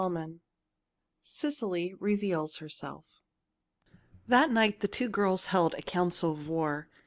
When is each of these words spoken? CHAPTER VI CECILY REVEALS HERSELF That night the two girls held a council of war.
CHAPTER 0.03 0.27
VI 0.33 0.39
CECILY 1.21 1.93
REVEALS 1.99 2.55
HERSELF 2.55 3.05
That 4.27 4.49
night 4.49 4.79
the 4.79 4.87
two 4.87 5.07
girls 5.09 5.45
held 5.53 5.75
a 5.75 5.83
council 5.83 6.31
of 6.31 6.47
war. 6.49 6.87